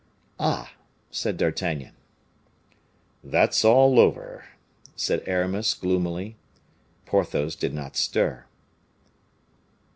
[0.39, 0.71] "Ah!"
[1.11, 1.93] said D'Artagnan.
[3.23, 4.45] "That's all over,"
[4.95, 6.37] said Aramis, gloomily.
[7.05, 8.45] Porthos did not stir.